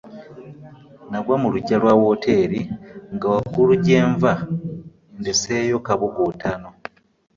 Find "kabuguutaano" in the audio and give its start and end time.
5.85-6.69